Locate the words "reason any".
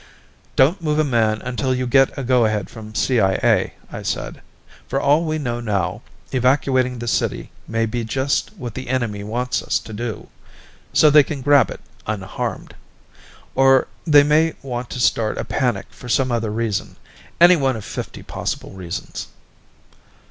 16.49-17.55